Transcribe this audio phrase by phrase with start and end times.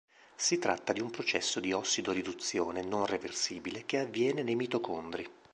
[0.35, 5.29] Si tratta di un processo di ossidoriduzione non reversibile che avviene nei mitocondri.